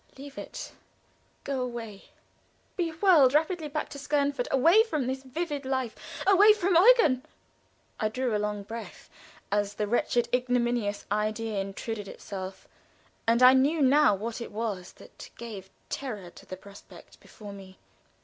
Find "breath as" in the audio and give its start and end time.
8.63-9.75